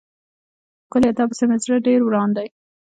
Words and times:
ښکليه 0.87 1.11
تا 1.17 1.23
پسې 1.29 1.43
مې 1.49 1.57
زړه 1.63 1.77
ډير 1.87 1.99
وران 2.03 2.29
دی. 2.37 2.47